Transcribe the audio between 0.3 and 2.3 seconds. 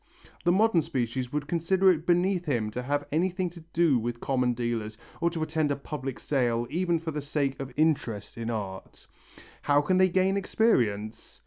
The modern species would consider it